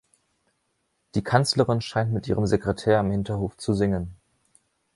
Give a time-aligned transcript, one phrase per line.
[1.13, 4.15] Die Kanzlerin scheint mit ihrem Sekretär im Hinterhof zu singen.